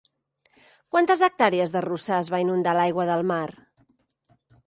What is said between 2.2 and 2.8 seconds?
va inundar